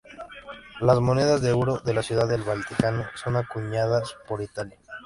Las 0.79 0.99
monedas 0.99 1.43
de 1.43 1.51
euro 1.51 1.77
de 1.77 1.93
la 1.93 2.01
Ciudad 2.01 2.27
del 2.27 2.41
Vaticano 2.41 3.05
son 3.13 3.35
acuñadas 3.35 4.15
por 4.27 4.41
Italia. 4.41 4.79